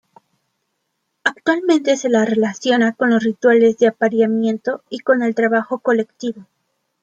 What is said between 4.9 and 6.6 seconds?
con el trabajo colectivo.